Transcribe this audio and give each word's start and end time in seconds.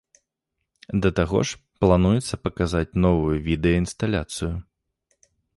Да 1.03 1.11
таго 1.19 1.39
ж 1.49 1.59
плануецца 1.83 2.41
паказаць 2.47 2.97
новую 3.05 3.37
відэаінсталяцыю. 3.49 4.53